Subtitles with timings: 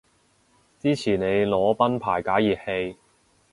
[0.79, 2.97] 支持你裸奔排解熱氣